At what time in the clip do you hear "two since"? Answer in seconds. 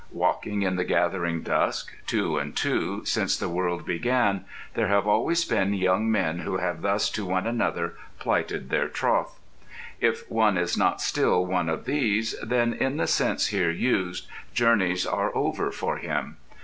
2.55-3.37